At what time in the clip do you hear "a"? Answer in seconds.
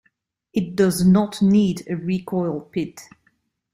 1.87-1.95